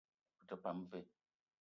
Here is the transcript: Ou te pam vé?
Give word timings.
Ou 0.39 0.45
te 0.53 0.59
pam 0.63 0.79
vé? 0.95 1.05